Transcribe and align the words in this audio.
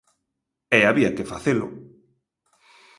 E 0.77 0.79
había 0.89 1.15
que 1.15 1.29
facelo. 1.31 1.67